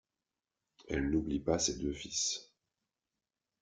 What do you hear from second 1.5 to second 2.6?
ses deux fils.